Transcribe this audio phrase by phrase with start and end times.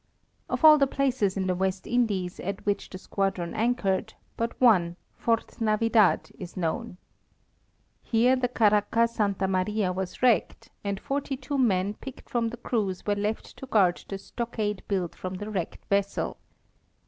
[0.49, 4.95] Of all the places in the West Indies at which the squadron anchored, but one,
[5.13, 6.97] Fort Navidad, is known.
[8.01, 13.05] Here the caracca Santa Maria was wrecked, and forty two men picked from the crews
[13.05, 16.37] were left to guard the stockade built from the wrecked vessel.